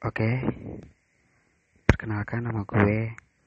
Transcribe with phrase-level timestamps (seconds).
[0.00, 0.40] Oke,
[1.84, 3.12] perkenalkan nama gue